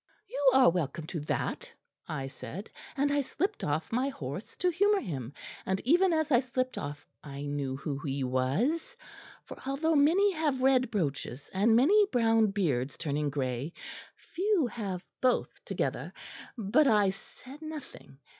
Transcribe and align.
"'You 0.27 0.49
are 0.55 0.71
welcome 0.71 1.05
to 1.05 1.19
that,' 1.19 1.71
I 2.07 2.25
said, 2.25 2.71
and 2.97 3.13
I 3.13 3.21
slipped 3.21 3.63
off 3.63 3.91
my 3.91 4.09
horse, 4.09 4.57
to 4.57 4.71
humour 4.71 4.99
him, 4.99 5.31
and 5.63 5.79
even 5.81 6.11
as 6.11 6.31
I 6.31 6.39
slipped 6.39 6.75
off 6.75 7.05
I 7.23 7.43
knew 7.43 7.75
who 7.77 7.99
he 7.99 8.23
was, 8.23 8.95
for 9.45 9.59
although 9.63 9.93
many 9.93 10.31
have 10.31 10.63
red 10.63 10.89
brooches, 10.89 11.51
and 11.53 11.75
many 11.75 12.03
brown 12.11 12.47
beards 12.49 12.97
turning 12.97 13.29
grey, 13.29 13.73
few 14.15 14.65
have 14.65 15.05
both 15.21 15.63
together; 15.65 16.13
but 16.57 16.87
I 16.87 17.11
said 17.11 17.61
nothing. 17.61 18.17